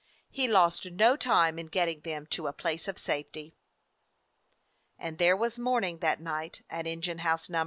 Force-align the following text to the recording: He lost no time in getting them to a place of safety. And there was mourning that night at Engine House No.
He 0.31 0.47
lost 0.47 0.89
no 0.89 1.15
time 1.15 1.59
in 1.59 1.67
getting 1.67 1.99
them 1.99 2.25
to 2.31 2.47
a 2.47 2.53
place 2.53 2.87
of 2.87 2.97
safety. 2.97 3.53
And 4.97 5.19
there 5.19 5.37
was 5.37 5.59
mourning 5.59 5.99
that 5.99 6.19
night 6.19 6.63
at 6.71 6.87
Engine 6.87 7.19
House 7.19 7.51
No. 7.51 7.59